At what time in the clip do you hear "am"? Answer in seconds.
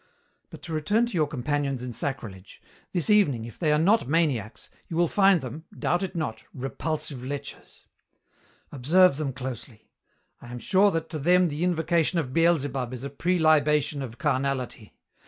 10.51-10.57